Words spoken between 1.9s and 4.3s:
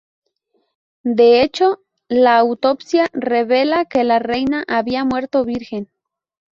la autopsia revelaría que la